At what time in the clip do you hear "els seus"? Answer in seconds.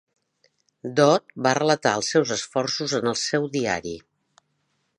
1.99-2.33